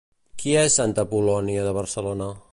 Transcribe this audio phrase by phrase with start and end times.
[0.43, 2.35] Qui és Santa Apol·lònia de Barcelona?